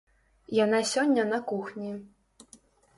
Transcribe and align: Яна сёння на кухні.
Яна 0.63 0.79
сёння 0.93 1.27
на 1.31 1.39
кухні. 1.55 1.91